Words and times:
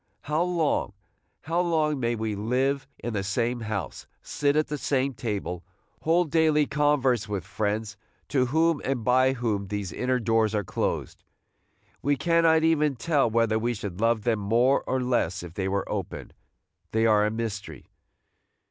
How 0.21 0.41
long, 0.41 0.93
how 1.41 1.61
long 1.61 2.01
we 2.01 2.15
may 2.15 2.33
live 2.35 2.87
in 2.97 3.13
the 3.13 3.21
same 3.21 3.59
house, 3.59 4.07
sit 4.23 4.55
at 4.55 4.65
the 4.65 4.77
same 4.79 5.13
table, 5.13 5.63
hold 6.01 6.31
daily 6.31 6.65
converse 6.65 7.29
with 7.29 7.45
friends 7.45 7.97
to 8.29 8.47
whom 8.47 8.81
and 8.83 9.03
by 9.03 9.33
whom 9.33 9.67
these 9.67 9.91
inner 9.91 10.19
doors 10.19 10.55
are 10.55 10.63
closed! 10.63 11.23
We 12.01 12.15
cannot 12.15 12.63
even 12.63 12.95
tell 12.95 13.29
whether 13.29 13.59
we 13.59 13.75
should 13.75 14.01
love 14.01 14.23
them 14.23 14.39
more 14.39 14.83
or 14.87 14.99
less 15.03 15.43
if 15.43 15.53
they 15.53 15.67
were 15.67 15.87
open,– 15.87 16.33
they 16.93 17.05
are 17.05 17.23
a 17.27 17.29
mystery. 17.29 17.85